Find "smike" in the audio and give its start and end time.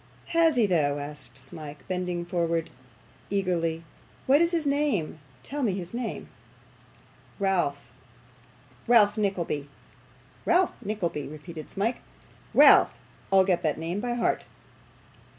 1.37-1.87, 11.69-11.97